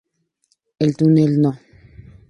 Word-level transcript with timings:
El 0.79 0.95
túnel 0.97 1.39
No. 1.43 1.59